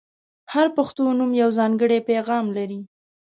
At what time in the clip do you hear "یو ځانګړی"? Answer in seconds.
1.41-1.99